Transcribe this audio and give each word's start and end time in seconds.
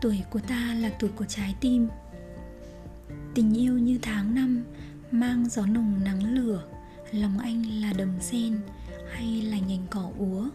tuổi 0.00 0.22
của 0.30 0.40
ta 0.40 0.74
là 0.74 0.90
tuổi 0.98 1.10
của 1.16 1.24
trái 1.24 1.54
tim. 1.60 1.88
Tình 3.34 3.58
yêu 3.58 3.78
như 3.78 3.98
tháng 4.02 4.34
năm, 4.34 4.64
mang 5.10 5.48
gió 5.48 5.66
nồng 5.66 6.04
nắng 6.04 6.34
lửa, 6.34 6.62
lòng 7.12 7.38
anh 7.38 7.80
là 7.80 7.92
đầm 7.92 8.20
sen 8.20 8.60
hay 9.12 9.42
là 9.42 9.58
nhành 9.58 9.86
cỏ 9.90 10.10
úa? 10.18 10.48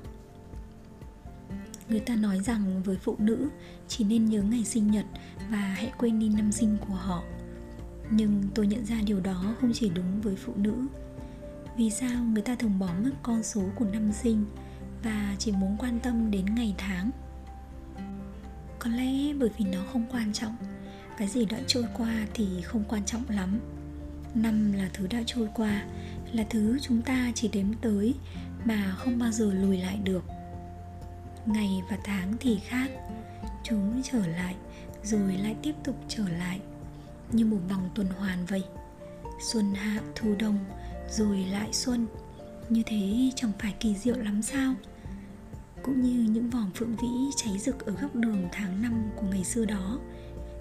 Người 1.90 2.00
ta 2.00 2.16
nói 2.16 2.40
rằng 2.40 2.84
với 2.84 2.98
phụ 2.98 3.16
nữ, 3.20 3.50
chỉ 3.88 4.04
nên 4.04 4.26
nhớ 4.26 4.42
ngày 4.42 4.64
sinh 4.64 4.92
nhật 4.92 5.06
và 5.50 5.58
hãy 5.58 5.92
quên 5.98 6.20
đi 6.20 6.30
năm 6.30 6.52
sinh 6.52 6.78
của 6.88 6.94
họ. 6.94 7.24
Nhưng 8.12 8.44
tôi 8.56 8.68
nhận 8.68 8.86
ra 8.86 8.96
điều 9.06 9.20
đó 9.20 9.56
không 9.62 9.72
chỉ 9.74 9.90
đúng 9.90 10.22
với 10.22 10.36
phụ 10.36 10.54
nữ. 10.56 10.74
Vì 11.78 11.90
sao 11.90 12.24
người 12.24 12.42
ta 12.42 12.56
thường 12.56 12.80
bỏ 12.80 12.90
mất 13.04 13.12
con 13.24 13.44
số 13.44 13.64
của 13.76 13.86
năm 13.86 14.12
sinh 14.12 14.46
và 15.04 15.36
chỉ 15.40 15.52
muốn 15.52 15.78
quan 15.80 16.00
tâm 16.00 16.32
đến 16.32 16.46
ngày 16.56 16.76
tháng? 16.78 17.12
Có 18.84 18.90
lẽ 18.90 19.34
bởi 19.34 19.50
vì 19.58 19.66
nó 19.66 19.80
không 19.94 20.06
quan 20.12 20.34
trọng. 20.34 20.56
Cái 21.18 21.28
gì 21.28 21.46
đã 21.46 21.58
trôi 21.68 21.86
qua 21.98 22.28
thì 22.34 22.62
không 22.62 22.84
quan 22.90 23.06
trọng 23.06 23.24
lắm. 23.30 23.60
Năm 24.36 24.74
là 24.74 24.90
thứ 24.94 25.08
đã 25.08 25.24
trôi 25.26 25.50
qua, 25.54 25.86
là 26.32 26.44
thứ 26.50 26.80
chúng 26.82 27.02
ta 27.02 27.32
chỉ 27.36 27.48
đếm 27.48 27.66
tới 27.82 28.16
mà 28.66 28.96
không 28.98 29.20
bao 29.20 29.32
giờ 29.32 29.54
lùi 29.54 29.78
lại 29.78 30.00
được. 30.04 30.24
Ngày 31.46 31.70
và 31.90 31.98
tháng 32.04 32.34
thì 32.40 32.60
khác, 32.68 32.90
chúng 33.64 34.02
trở 34.04 34.28
lại, 34.28 34.56
rồi 35.04 35.34
lại 35.44 35.56
tiếp 35.64 35.76
tục 35.84 35.96
trở 36.08 36.30
lại, 36.30 36.60
như 37.32 37.46
một 37.46 37.60
vòng 37.70 37.90
tuần 37.96 38.08
hoàn 38.08 38.46
vậy. 38.46 38.64
Xuân 39.52 39.74
hạ 39.74 40.02
thu 40.16 40.36
đông, 40.40 40.58
rồi 41.10 41.38
lại 41.38 41.70
xuân. 41.72 42.08
Như 42.70 42.84
thế 42.86 43.32
chẳng 43.36 43.52
phải 43.60 43.74
kỳ 43.80 43.96
diệu 43.96 44.18
lắm 44.18 44.42
sao? 44.42 44.74
Cũng 45.84 46.02
như 46.02 46.32
những 46.32 46.50
vòm 46.50 46.72
phượng 46.76 46.96
vĩ 46.96 47.08
cháy 47.36 47.60
rực 47.60 47.86
ở 47.86 47.94
góc 48.02 48.16
đường 48.16 48.48
tháng 48.52 48.82
năm 48.82 49.10
của 49.16 49.28
ngày 49.32 49.44
xưa 49.44 49.66
đó. 49.66 50.00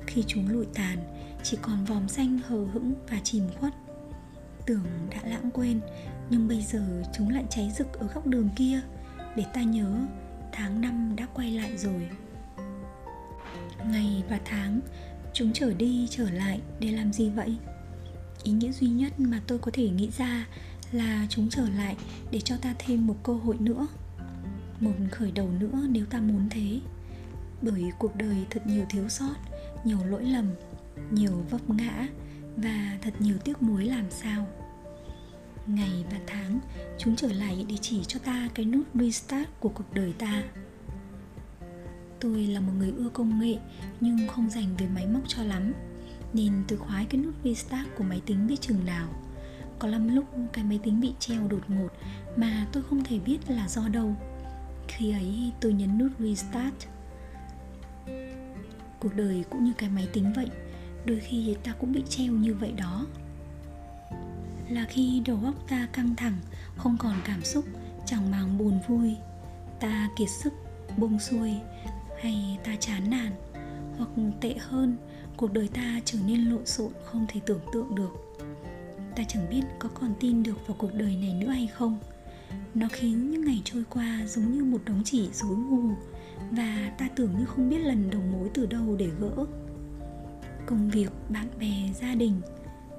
Khi 0.07 0.25
chúng 0.27 0.49
lụi 0.49 0.67
tàn, 0.75 0.99
chỉ 1.43 1.59
còn 1.62 1.85
vòm 1.85 2.09
xanh 2.09 2.39
hờ 2.47 2.67
hững 2.73 2.95
và 3.11 3.21
chìm 3.25 3.45
khuất. 3.61 3.75
Tưởng 4.67 4.87
đã 5.11 5.19
lãng 5.25 5.51
quên, 5.51 5.81
nhưng 6.31 6.49
bây 6.49 6.62
giờ 6.62 7.03
chúng 7.19 7.29
lại 7.29 7.45
cháy 7.51 7.73
rực 7.79 7.93
ở 7.93 8.07
góc 8.07 8.27
đường 8.27 8.49
kia. 8.57 8.81
Để 9.37 9.45
ta 9.55 9.62
nhớ, 9.62 10.07
tháng 10.53 10.81
năm 10.81 11.17
đã 11.17 11.27
quay 11.34 11.51
lại 11.51 11.77
rồi. 11.79 12.09
Ngày 13.91 14.25
và 14.31 14.41
tháng, 14.45 14.81
chúng 15.33 15.53
trở 15.53 15.75
đi 15.75 16.07
trở 16.11 16.31
lại 16.31 16.61
để 16.81 16.93
làm 16.93 17.12
gì 17.12 17.31
vậy? 17.31 17.57
Ý 18.43 18.53
nghĩa 18.53 18.73
duy 18.73 18.89
nhất 18.89 19.21
mà 19.21 19.41
tôi 19.47 19.59
có 19.59 19.71
thể 19.75 19.89
nghĩ 19.89 20.11
ra 20.19 20.47
là 20.93 21.27
chúng 21.29 21.49
trở 21.49 21.69
lại 21.69 21.97
để 22.31 22.41
cho 22.41 22.57
ta 22.57 22.75
thêm 22.79 23.07
một 23.07 23.17
cơ 23.23 23.33
hội 23.33 23.57
nữa 23.59 23.87
một 24.81 24.92
khởi 25.11 25.31
đầu 25.31 25.50
nữa 25.59 25.86
nếu 25.89 26.06
ta 26.06 26.20
muốn 26.20 26.48
thế. 26.50 26.81
Bởi 27.62 27.84
cuộc 27.98 28.17
đời 28.17 28.36
thật 28.50 28.67
nhiều 28.67 28.84
thiếu 28.89 29.09
sót, 29.09 29.34
nhiều 29.84 29.98
lỗi 30.05 30.25
lầm, 30.25 30.47
nhiều 31.11 31.45
vấp 31.50 31.70
ngã 31.70 32.09
và 32.56 32.98
thật 33.03 33.14
nhiều 33.19 33.37
tiếc 33.45 33.62
nuối 33.62 33.84
làm 33.84 34.11
sao. 34.11 34.47
Ngày 35.67 36.05
và 36.11 36.19
tháng, 36.27 36.59
chúng 36.98 37.17
trở 37.17 37.33
lại 37.33 37.67
để 37.69 37.77
chỉ 37.81 38.05
cho 38.05 38.20
ta 38.25 38.48
cái 38.55 38.67
nút 38.67 38.87
restart 38.95 39.48
của 39.61 39.69
cuộc 39.69 39.95
đời 39.95 40.12
ta. 40.19 40.42
Tôi 42.20 42.47
là 42.47 42.61
một 42.61 42.72
người 42.78 42.92
ưa 42.97 43.09
công 43.09 43.41
nghệ 43.41 43.56
nhưng 44.00 44.28
không 44.28 44.50
dành 44.50 44.77
về 44.78 44.87
máy 44.94 45.06
móc 45.06 45.22
cho 45.27 45.42
lắm, 45.42 45.72
nên 46.33 46.53
tôi 46.69 46.78
khoái 46.78 47.06
cái 47.06 47.20
nút 47.20 47.34
restart 47.44 47.89
của 47.98 48.05
máy 48.05 48.22
tính 48.27 48.47
biết 48.47 48.61
chừng 48.61 48.84
nào. 48.87 49.09
Có 49.78 49.89
lắm 49.89 50.15
lúc 50.15 50.25
cái 50.53 50.65
máy 50.65 50.81
tính 50.83 51.00
bị 51.00 51.12
treo 51.19 51.48
đột 51.48 51.70
ngột 51.70 51.89
mà 52.37 52.67
tôi 52.72 52.83
không 52.83 53.05
thể 53.05 53.19
biết 53.19 53.39
là 53.48 53.69
do 53.69 53.89
đâu 53.89 54.17
khi 54.91 55.13
ấy 55.13 55.53
tôi 55.61 55.73
nhấn 55.73 55.99
nút 55.99 56.13
restart. 56.19 56.75
Cuộc 59.01 59.15
đời 59.15 59.45
cũng 59.51 59.65
như 59.65 59.73
cái 59.79 59.89
máy 59.89 60.09
tính 60.13 60.33
vậy, 60.37 60.51
đôi 61.05 61.21
khi 61.21 61.56
ta 61.65 61.73
cũng 61.73 61.93
bị 61.93 62.03
treo 62.09 62.33
như 62.33 62.55
vậy 62.55 62.73
đó. 62.73 63.06
Là 64.69 64.84
khi 64.89 65.23
đầu 65.27 65.39
óc 65.45 65.55
ta 65.69 65.89
căng 65.93 66.17
thẳng, 66.17 66.37
không 66.77 66.97
còn 66.99 67.15
cảm 67.25 67.45
xúc, 67.45 67.65
chẳng 68.06 68.31
màng 68.31 68.59
buồn 68.59 68.81
vui, 68.89 69.17
ta 69.81 70.09
kiệt 70.17 70.29
sức, 70.43 70.53
buông 70.97 71.19
xuôi, 71.19 71.53
hay 72.21 72.59
ta 72.65 72.77
chán 72.81 73.11
nản, 73.11 73.33
hoặc 73.99 74.11
tệ 74.41 74.55
hơn, 74.59 74.97
cuộc 75.37 75.53
đời 75.53 75.69
ta 75.69 76.00
trở 76.05 76.19
nên 76.27 76.45
lộn 76.45 76.67
xộn, 76.67 76.93
không 77.05 77.27
thể 77.29 77.41
tưởng 77.47 77.61
tượng 77.73 77.95
được. 77.95 78.11
Ta 79.17 79.23
chẳng 79.29 79.47
biết 79.50 79.62
có 79.79 79.89
còn 79.89 80.15
tin 80.21 80.43
được 80.43 80.67
vào 80.67 80.77
cuộc 80.79 80.95
đời 80.95 81.17
này 81.17 81.34
nữa 81.34 81.49
hay 81.49 81.67
không 81.67 81.99
nó 82.75 82.87
khiến 82.93 83.31
những 83.31 83.44
ngày 83.44 83.62
trôi 83.65 83.84
qua 83.91 84.21
giống 84.27 84.53
như 84.53 84.65
một 84.65 84.81
đống 84.84 85.03
chỉ 85.05 85.28
rối 85.33 85.56
mù 85.56 85.94
và 86.50 86.93
ta 86.99 87.09
tưởng 87.16 87.38
như 87.38 87.44
không 87.44 87.69
biết 87.69 87.78
lần 87.78 88.11
đầu 88.11 88.22
mối 88.33 88.49
từ 88.55 88.66
đâu 88.66 88.97
để 88.99 89.09
gỡ. 89.21 89.47
Công 90.66 90.91
việc 90.91 91.11
bạn 91.28 91.47
bè 91.59 91.91
gia 92.00 92.15
đình 92.15 92.41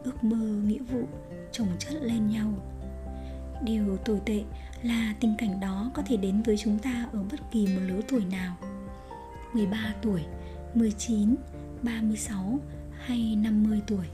ước 0.03 0.23
mơ 0.23 0.38
nghĩa 0.38 0.84
vụ 0.91 1.07
chồng 1.51 1.67
chất 1.79 1.94
lên 2.01 2.29
nhau. 2.29 2.53
Điều 3.63 3.97
tồi 3.97 4.19
tệ 4.25 4.44
là 4.84 5.16
tình 5.19 5.35
cảnh 5.38 5.59
đó 5.59 5.91
có 5.94 6.03
thể 6.06 6.18
đến 6.18 6.41
với 6.41 6.57
chúng 6.57 6.79
ta 6.79 7.07
ở 7.13 7.23
bất 7.31 7.51
kỳ 7.51 7.68
một 7.68 7.81
lứa 7.88 8.01
tuổi 8.07 8.25
nào. 8.31 8.56
13 9.53 9.94
tuổi, 10.01 10.22
19, 10.73 11.35
36 11.81 12.59
hay 12.91 13.35
50 13.35 13.81
tuổi 13.88 14.06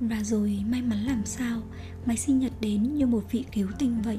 và 0.00 0.22
rồi 0.24 0.64
may 0.68 0.82
mắn 0.82 0.98
làm 1.06 1.26
sao 1.26 1.62
Ngày 2.06 2.16
sinh 2.16 2.38
nhật 2.38 2.52
đến 2.60 2.94
như 2.94 3.06
một 3.06 3.24
vị 3.30 3.44
cứu 3.52 3.68
tinh 3.78 4.02
vậy. 4.02 4.18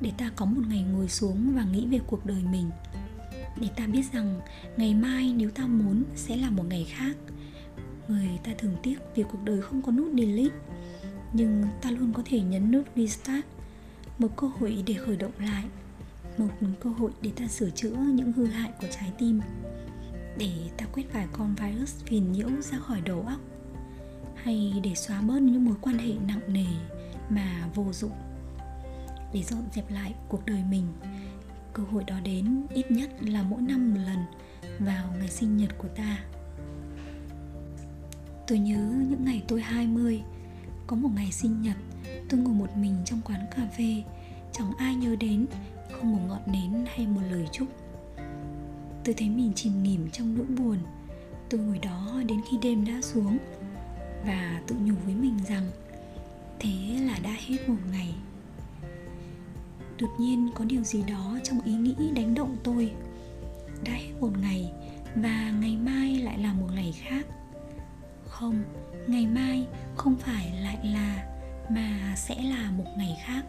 Để 0.00 0.12
ta 0.18 0.30
có 0.36 0.46
một 0.46 0.62
ngày 0.68 0.82
ngồi 0.82 1.08
xuống 1.08 1.52
và 1.54 1.64
nghĩ 1.64 1.86
về 1.86 2.00
cuộc 2.06 2.26
đời 2.26 2.42
mình. 2.52 2.70
Để 3.60 3.68
ta 3.76 3.86
biết 3.86 4.02
rằng 4.12 4.40
ngày 4.76 4.94
mai 4.94 5.34
nếu 5.36 5.50
ta 5.50 5.66
muốn 5.66 6.04
sẽ 6.14 6.36
là 6.36 6.50
một 6.50 6.64
ngày 6.68 6.86
khác. 6.90 7.16
Người 8.08 8.28
ta 8.44 8.52
thường 8.58 8.76
tiếc 8.82 8.96
vì 9.14 9.22
cuộc 9.22 9.44
đời 9.44 9.62
không 9.62 9.82
có 9.82 9.92
nút 9.92 10.08
delete, 10.18 10.56
Nhưng 11.32 11.64
ta 11.82 11.90
luôn 11.90 12.12
có 12.12 12.22
thể 12.26 12.40
nhấn 12.40 12.72
nút 12.72 12.84
restart, 12.96 13.46
Một 14.18 14.36
cơ 14.36 14.46
hội 14.46 14.82
để 14.86 14.94
khởi 14.94 15.16
động 15.16 15.32
lại, 15.38 15.64
Một 16.38 16.48
cơ 16.80 16.90
hội 16.90 17.10
để 17.22 17.30
ta 17.36 17.46
sửa 17.48 17.70
chữa 17.70 17.96
những 18.14 18.32
hư 18.32 18.46
hại 18.46 18.70
của 18.80 18.86
trái 18.90 19.12
tim. 19.18 19.40
Để 20.38 20.52
ta 20.76 20.86
quét 20.92 21.12
vài 21.12 21.26
con 21.32 21.54
virus 21.54 22.04
phiền 22.04 22.32
nhiễu 22.32 22.48
ra 22.60 22.78
khỏi 22.78 23.00
đầu 23.00 23.24
óc 23.26 23.40
hay 24.42 24.80
để 24.82 24.94
xóa 24.94 25.20
bớt 25.20 25.42
những 25.42 25.64
mối 25.64 25.74
quan 25.80 25.98
hệ 25.98 26.12
nặng 26.26 26.40
nề 26.52 26.66
mà 27.28 27.68
vô 27.74 27.86
dụng. 27.92 28.12
Để 29.32 29.42
dọn 29.42 29.62
dẹp 29.72 29.90
lại 29.90 30.14
cuộc 30.28 30.46
đời 30.46 30.62
mình, 30.70 30.86
cơ 31.72 31.82
hội 31.82 32.04
đó 32.04 32.20
đến 32.24 32.66
ít 32.74 32.90
nhất 32.90 33.10
là 33.22 33.42
mỗi 33.42 33.62
năm 33.62 33.94
một 33.94 34.00
lần 34.06 34.18
vào 34.78 35.14
ngày 35.18 35.28
sinh 35.28 35.56
nhật 35.56 35.78
của 35.78 35.88
ta. 35.88 36.18
Tôi 38.46 38.58
nhớ 38.58 38.94
những 39.08 39.24
ngày 39.24 39.42
tôi 39.48 39.60
20 39.60 40.22
có 40.86 40.96
một 40.96 41.10
ngày 41.14 41.32
sinh 41.32 41.62
nhật, 41.62 41.76
tôi 42.28 42.40
ngồi 42.40 42.54
một 42.54 42.76
mình 42.76 42.96
trong 43.04 43.20
quán 43.24 43.40
cà 43.56 43.62
phê, 43.78 44.02
chẳng 44.52 44.72
ai 44.78 44.94
nhớ 44.94 45.16
đến, 45.20 45.46
không 45.92 46.12
một 46.12 46.20
ngọn 46.28 46.42
nến 46.46 46.84
hay 46.86 47.06
một 47.06 47.20
lời 47.30 47.48
chúc. 47.52 47.68
Tôi 49.04 49.14
thấy 49.18 49.30
mình 49.30 49.52
chìm 49.54 49.82
nghỉm 49.82 50.10
trong 50.10 50.34
nỗi 50.34 50.46
buồn, 50.46 50.78
tôi 51.50 51.60
ngồi 51.60 51.78
đó 51.78 52.22
đến 52.26 52.40
khi 52.50 52.58
đêm 52.62 52.84
đã 52.84 53.00
xuống 53.02 53.38
và 54.26 54.60
tự 54.66 54.76
nhủ 54.84 54.94
với 55.04 55.14
mình 55.14 55.38
rằng 55.48 55.70
thế 56.58 56.98
là 57.06 57.18
đã 57.22 57.36
hết 57.46 57.68
một 57.68 57.78
ngày. 57.92 58.14
Đột 60.00 60.10
nhiên 60.18 60.50
có 60.54 60.64
điều 60.64 60.84
gì 60.84 61.02
đó 61.02 61.38
trong 61.42 61.60
ý 61.60 61.72
nghĩ 61.72 61.96
đánh 62.14 62.34
động 62.34 62.56
tôi. 62.62 62.92
Đã 63.84 63.92
hết 63.92 64.12
một 64.20 64.30
ngày 64.40 64.72
và 65.14 65.52
ngày 65.60 65.76
mai 65.76 66.14
lại 66.14 66.38
là 66.38 66.52
một 66.52 66.68
ngày 66.74 66.94
khác. 67.02 67.26
Không, 68.28 68.62
ngày 69.06 69.26
mai 69.26 69.66
không 69.96 70.16
phải 70.16 70.52
lại 70.62 70.78
là, 70.82 71.26
mà 71.70 72.14
sẽ 72.16 72.42
là 72.42 72.70
một 72.70 72.86
ngày 72.96 73.16
khác. 73.24 73.42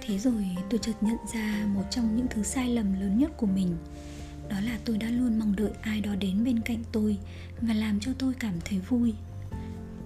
Thế 0.00 0.18
rồi 0.18 0.56
tôi 0.70 0.80
chợt 0.82 0.92
nhận 1.00 1.16
ra 1.34 1.66
một 1.74 1.82
trong 1.90 2.16
những 2.16 2.26
thứ 2.30 2.42
sai 2.42 2.68
lầm 2.68 3.00
lớn 3.00 3.18
nhất 3.18 3.30
của 3.36 3.46
mình 3.46 3.76
đó 4.52 4.60
là 4.60 4.78
tôi 4.84 4.98
đã 4.98 5.08
luôn 5.10 5.38
mong 5.38 5.56
đợi 5.56 5.70
ai 5.82 6.00
đó 6.00 6.14
đến 6.14 6.44
bên 6.44 6.60
cạnh 6.60 6.82
tôi 6.92 7.18
và 7.60 7.74
làm 7.74 8.00
cho 8.00 8.12
tôi 8.18 8.34
cảm 8.34 8.54
thấy 8.64 8.78
vui. 8.78 9.14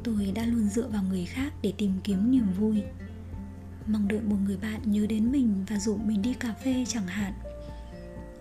Tôi 0.04 0.32
đã 0.34 0.46
luôn 0.46 0.68
dựa 0.68 0.88
vào 0.88 1.02
người 1.02 1.24
khác 1.24 1.52
để 1.62 1.72
tìm 1.76 1.92
kiếm 2.04 2.30
niềm 2.30 2.46
vui. 2.58 2.82
Mong 3.86 4.08
đợi 4.08 4.20
một 4.20 4.36
người 4.44 4.56
bạn 4.56 4.80
nhớ 4.84 5.06
đến 5.06 5.32
mình 5.32 5.64
và 5.68 5.78
rủ 5.78 5.96
mình 5.96 6.22
đi 6.22 6.34
cà 6.34 6.54
phê 6.64 6.84
chẳng 6.88 7.06
hạn. 7.06 7.32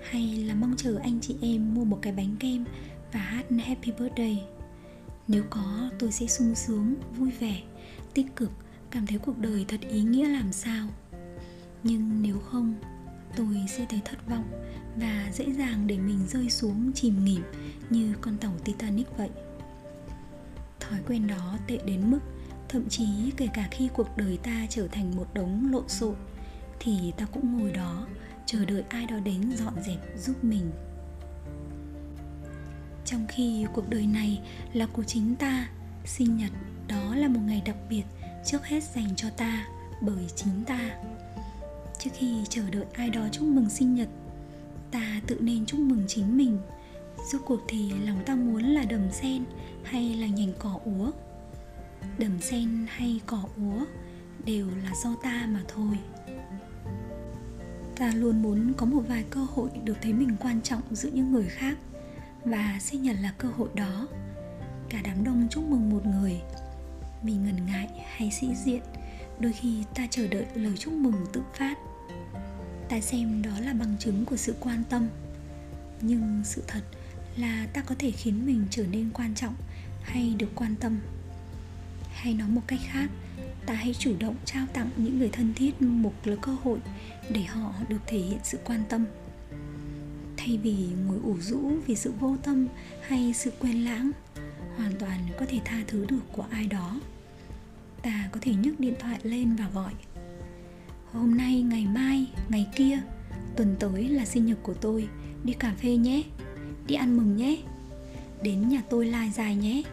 Hay 0.10 0.44
là 0.48 0.56
mong 0.56 0.74
chờ 0.78 1.00
anh 1.04 1.20
chị 1.22 1.36
em 1.42 1.74
mua 1.76 1.84
một 1.84 2.00
cái 2.02 2.14
bánh 2.14 2.36
kem 2.40 2.66
và 3.12 3.20
hát 3.20 3.46
happy 3.66 3.92
birthday. 4.00 4.44
Nếu 5.28 5.44
có, 5.50 5.90
tôi 6.00 6.12
sẽ 6.12 6.28
sung 6.28 6.56
sướng, 6.56 6.96
vui 7.18 7.32
vẻ, 7.40 7.62
tích 8.14 8.36
cực, 8.36 8.52
cảm 8.92 9.08
thấy 9.08 9.18
cuộc 9.18 9.38
đời 9.38 9.66
thật 9.68 9.82
ý 9.82 10.02
nghĩa 10.02 10.28
làm 10.28 10.52
sao. 10.52 10.88
Nhưng 11.84 12.22
nếu 12.22 12.40
không 12.40 12.76
tôi 13.36 13.66
sẽ 13.70 13.86
thấy 13.90 14.02
thất 14.06 14.28
vọng 14.30 14.66
và 14.96 15.30
dễ 15.34 15.46
dàng 15.54 15.88
để 15.88 15.98
mình 15.98 16.28
rơi 16.28 16.50
xuống 16.50 16.92
chìm 16.96 17.26
nghỉm 17.26 17.44
như 17.90 18.14
con 18.22 18.38
tàu 18.38 18.52
Titanic 18.64 19.18
vậy. 19.18 19.30
Thói 20.80 21.00
quen 21.08 21.28
đó 21.28 21.58
tệ 21.68 21.78
đến 21.86 22.12
mức, 22.12 22.20
thậm 22.70 22.90
chí 22.90 23.08
kể 23.38 23.48
cả 23.54 23.68
khi 23.72 23.90
cuộc 23.94 24.18
đời 24.18 24.38
ta 24.44 24.66
trở 24.70 24.88
thành 24.88 25.16
một 25.16 25.34
đống 25.34 25.72
lộn 25.72 25.88
xộn, 25.88 26.16
thì 26.80 27.14
ta 27.18 27.26
cũng 27.26 27.60
ngồi 27.60 27.72
đó, 27.72 28.08
chờ 28.46 28.66
đợi 28.66 28.84
ai 28.90 29.06
đó 29.06 29.20
đến 29.20 29.52
dọn 29.58 29.74
dẹp 29.84 30.00
giúp 30.18 30.44
mình 30.44 30.72
trong 33.06 33.26
khi 33.30 33.66
cuộc 33.74 33.90
đời 33.90 34.08
này 34.08 34.42
là 34.74 34.86
của 34.86 35.04
chính 35.04 35.36
ta, 35.36 35.70
sinh 36.06 36.38
nhật 36.38 36.52
đó 36.88 37.16
là 37.16 37.28
một 37.28 37.40
ngày 37.46 37.62
đặc 37.66 37.76
biệt 37.90 38.04
trước 38.46 38.66
hết 38.66 38.84
dành 38.84 39.16
cho 39.16 39.30
ta 39.30 39.68
bởi 40.02 40.26
chính 40.36 40.64
ta 40.68 40.90
trước 42.06 42.12
khi 42.14 42.44
chờ 42.50 42.62
đợi 42.72 42.86
ai 42.94 43.10
đó 43.10 43.22
chúc 43.32 43.44
mừng 43.44 43.70
sinh 43.70 43.96
nhật. 43.96 44.08
Ta 44.92 45.22
tự 45.28 45.38
nên 45.40 45.66
chúc 45.66 45.80
mừng 45.80 46.04
chính 46.08 46.38
mình. 46.38 46.58
Rốt 47.32 47.42
cuộc 47.46 47.60
thì 47.68 47.92
lòng 48.06 48.24
ta 48.26 48.36
muốn 48.36 48.64
là 48.64 48.84
đầm 48.84 49.12
sen 49.12 49.44
hay 49.84 50.16
là 50.16 50.28
nhành 50.28 50.54
cỏ 50.60 50.80
úa? 50.86 51.12
Đầm 52.18 52.42
sen 52.42 52.86
hay 52.90 53.20
cỏ 53.26 53.44
úa 53.58 53.86
đều 54.46 54.68
là 54.84 54.92
do 55.04 55.16
ta 55.24 55.48
mà 55.52 55.60
thôi. 55.68 56.00
Ta 57.96 58.12
luôn 58.16 58.42
muốn 58.42 58.74
có 58.78 58.86
một 58.86 59.02
vài 59.08 59.24
cơ 59.30 59.48
hội 59.54 59.70
được 59.84 59.98
thấy 60.02 60.14
mình 60.14 60.36
quan 60.40 60.62
trọng 60.62 60.82
giữa 60.92 61.10
những 61.14 61.32
người 61.32 61.48
khác 61.48 61.78
và 62.44 62.78
sinh 62.82 63.04
nhật 63.04 63.16
là 63.22 63.34
cơ 63.38 63.50
hội 63.58 63.70
đó. 63.76 64.08
Cả 64.90 65.02
đám 65.04 65.24
đông 65.24 65.48
chúc 65.52 65.64
mừng 65.64 65.90
một 65.90 66.06
người, 66.06 66.42
vì 67.24 67.34
ngần 67.34 67.66
ngại 67.66 67.90
hay 68.16 68.32
sĩ 68.32 68.56
diện, 68.56 68.82
đôi 69.40 69.54
khi 69.54 69.84
ta 69.96 70.08
chờ 70.10 70.28
đợi 70.28 70.46
lời 70.56 70.78
chúc 70.78 70.94
mừng 70.94 71.26
tự 71.34 71.42
phát 71.54 71.76
ta 72.90 73.02
xem 73.02 73.42
đó 73.42 73.60
là 73.60 73.74
bằng 73.74 73.96
chứng 74.00 74.26
của 74.26 74.38
sự 74.38 74.56
quan 74.60 74.84
tâm. 74.90 75.08
Nhưng 76.02 76.42
sự 76.44 76.64
thật 76.68 76.82
là 77.38 77.68
ta 77.74 77.82
có 77.82 77.96
thể 78.00 78.12
khiến 78.12 78.46
mình 78.46 78.66
trở 78.70 78.86
nên 78.88 79.10
quan 79.14 79.36
trọng 79.36 79.56
hay 80.02 80.36
được 80.38 80.50
quan 80.56 80.76
tâm. 80.76 80.98
Hay 82.14 82.34
nói 82.34 82.50
một 82.50 82.62
cách 82.68 82.80
khác, 82.86 83.10
ta 83.66 83.74
hãy 83.74 83.94
chủ 83.94 84.16
động 84.20 84.36
trao 84.46 84.68
tặng 84.74 84.90
những 84.98 85.20
người 85.20 85.30
thân 85.30 85.54
thiết 85.54 85.82
một 85.82 86.14
cơ 86.42 86.52
hội 86.64 86.80
để 87.30 87.44
họ 87.44 87.74
được 87.90 88.02
thể 88.08 88.18
hiện 88.18 88.40
sự 88.44 88.60
quan 88.66 88.84
tâm. 88.90 89.06
Thay 90.38 90.58
vì 90.58 90.88
ngồi 91.08 91.20
ủ 91.24 91.38
rũ 91.42 91.72
vì 91.88 91.96
sự 91.96 92.14
vô 92.20 92.38
tâm 92.44 92.68
hay 93.08 93.34
sự 93.34 93.52
quên 93.60 93.86
lãng, 93.86 94.12
hoàn 94.78 95.00
toàn 95.00 95.20
có 95.40 95.46
thể 95.50 95.60
tha 95.66 95.84
thứ 95.88 96.06
được 96.10 96.22
của 96.32 96.46
ai 96.52 96.68
đó. 96.68 97.00
Ta 98.02 98.30
có 98.32 98.40
thể 98.42 98.54
nhấc 98.54 98.80
điện 98.80 98.94
thoại 99.00 99.20
lên 99.24 99.56
và 99.56 99.70
gọi. 99.74 99.94
Hôm 101.12 101.38
nay 101.38 101.45
ngày 102.56 102.68
kia, 102.76 103.00
tuần 103.56 103.76
tới 103.80 104.10
là 104.10 104.26
sinh 104.26 104.46
nhật 104.46 104.58
của 104.64 104.74
tôi. 104.74 105.08
Đi 105.44 105.54
cà 105.54 105.74
phê 105.82 105.96
nhé. 105.96 106.24
Đi 106.88 106.96
ăn 106.96 107.18
mừng 107.18 107.38
nhé. 107.38 107.58
Đến 108.42 108.70
nhà 108.70 108.82
tôi 108.90 109.06
lai 109.06 109.32
dài 109.32 109.56
nhé. 109.56 109.84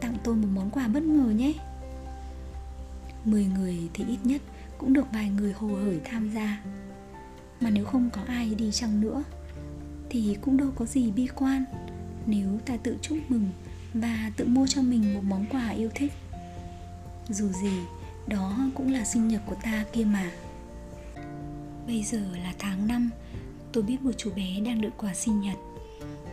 Tặng 0.00 0.16
tôi 0.24 0.34
một 0.34 0.48
món 0.54 0.70
quà 0.70 0.88
bất 0.88 1.02
ngờ 1.02 1.30
nhé. 1.30 1.52
10 3.24 3.44
người 3.44 3.76
thì 3.94 4.04
ít 4.08 4.18
nhất 4.24 4.42
cũng 4.78 4.92
được 4.92 5.06
vài 5.12 5.30
người 5.30 5.52
hồ 5.52 5.68
hởi 5.68 6.00
tham 6.04 6.30
gia. 6.30 6.62
Mà 7.60 7.70
nếu 7.70 7.84
không 7.84 8.10
có 8.10 8.20
ai 8.26 8.54
đi 8.54 8.70
chăng 8.72 9.00
nữa, 9.00 9.24
thì 10.10 10.36
cũng 10.40 10.56
đâu 10.56 10.68
có 10.76 10.86
gì 10.86 11.10
bi 11.10 11.26
quan. 11.26 11.64
Nếu 12.26 12.58
ta 12.66 12.76
tự 12.76 12.96
chúc 13.02 13.18
mừng 13.28 13.48
và 13.94 14.30
tự 14.36 14.46
mua 14.46 14.66
cho 14.66 14.82
mình 14.82 15.14
một 15.14 15.24
món 15.24 15.46
quà 15.50 15.68
yêu 15.68 15.90
thích, 15.94 16.12
dù 17.28 17.48
gì, 17.48 17.78
đó 18.26 18.70
cũng 18.74 18.92
là 18.92 19.04
sinh 19.04 19.28
nhật 19.28 19.42
của 19.46 19.56
ta 19.62 19.84
kia 19.92 20.04
mà 20.04 20.30
bây 21.86 22.02
giờ 22.02 22.20
là 22.42 22.54
tháng 22.58 22.86
5 22.86 23.10
tôi 23.72 23.82
biết 23.82 24.02
một 24.02 24.12
chú 24.16 24.30
bé 24.36 24.60
đang 24.60 24.80
đợi 24.80 24.90
quà 24.96 25.14
sinh 25.14 25.40
nhật. 25.40 25.56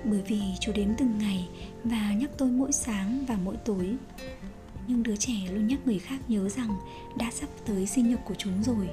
Bởi 0.05 0.21
vì 0.27 0.41
chú 0.59 0.71
đếm 0.75 0.87
từng 0.97 1.17
ngày 1.17 1.49
và 1.83 2.13
nhắc 2.13 2.29
tôi 2.37 2.49
mỗi 2.49 2.71
sáng 2.71 3.25
và 3.27 3.37
mỗi 3.43 3.57
tối. 3.57 3.95
Nhưng 4.87 5.03
đứa 5.03 5.15
trẻ 5.15 5.33
luôn 5.51 5.67
nhắc 5.67 5.79
người 5.85 5.99
khác 5.99 6.19
nhớ 6.27 6.49
rằng 6.49 6.77
đã 7.17 7.31
sắp 7.31 7.49
tới 7.65 7.85
sinh 7.85 8.09
nhật 8.09 8.19
của 8.25 8.35
chúng 8.37 8.63
rồi. 8.63 8.89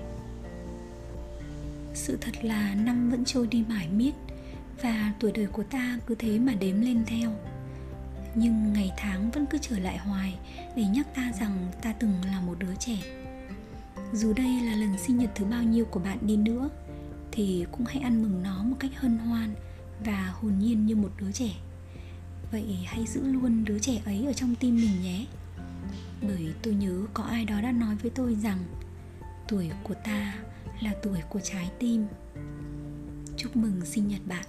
Sự 1.95 2.19
thật 2.21 2.45
là 2.45 2.75
năm 2.75 3.11
vẫn 3.11 3.25
trôi 3.25 3.47
đi 3.47 3.65
mãi 3.69 3.89
miết 3.89 4.13
và 4.83 5.13
tuổi 5.21 5.33
đời 5.33 5.47
của 5.47 5.63
ta 5.63 5.99
cứ 6.07 6.15
thế 6.15 6.39
mà 6.39 6.55
đếm 6.55 6.81
lên 6.81 7.03
theo. 7.07 7.33
Nhưng 8.35 8.73
ngày 8.73 8.93
tháng 8.97 9.31
vẫn 9.31 9.47
cứ 9.51 9.59
trở 9.63 9.79
lại 9.79 9.99
hoài 9.99 10.35
để 10.77 10.85
nhắc 10.85 11.15
ta 11.15 11.33
rằng 11.41 11.69
ta 11.83 11.93
từng 11.93 12.13
là 12.27 12.41
một 12.41 12.59
đứa 12.59 12.75
trẻ 12.79 12.97
dù 14.17 14.33
đây 14.33 14.61
là 14.61 14.77
lần 14.77 14.99
sinh 14.99 15.19
nhật 15.19 15.31
thứ 15.35 15.45
bao 15.45 15.63
nhiêu 15.63 15.85
của 15.85 16.01
bạn 16.01 16.19
đi 16.21 16.37
nữa, 16.37 16.69
thì 17.33 17.67
cũng 17.73 17.87
hãy 17.87 17.99
ăn 17.99 18.23
mừng 18.23 18.43
nó 18.43 18.63
một 18.63 18.77
cách 18.81 18.91
hân 18.95 19.19
hoan 19.19 19.55
và 20.05 20.35
hồn 20.41 20.59
nhiên 20.59 20.87
như 20.87 20.97
một 20.97 21.11
đứa 21.21 21.33
trẻ. 21.33 21.51
Vậy 22.53 22.79
hãy 22.87 23.07
giữ 23.07 23.23
luôn 23.23 23.65
đứa 23.65 23.79
trẻ 23.79 24.03
ấy 24.05 24.27
ở 24.27 24.33
trong 24.33 24.55
tim 24.55 24.77
mình 24.77 25.03
nhé. 25.03 25.27
Bởi 26.23 26.55
tôi 26.63 26.75
nhớ 26.75 27.07
có 27.15 27.23
ai 27.23 27.45
đó 27.45 27.61
đã 27.61 27.73
nói 27.73 27.97
với 27.97 28.11
tôi 28.11 28.35
rằng, 28.35 28.59
tuổi 29.49 29.71
của 29.83 29.95
ta 30.05 30.35
là 30.81 30.95
tuổi 31.03 31.19
của 31.29 31.41
trái 31.41 31.71
tim. 31.79 32.07
Chúc 33.37 33.57
mừng 33.57 33.81
sinh 33.85 34.09
nhật 34.09 34.21
bạn. 34.27 34.45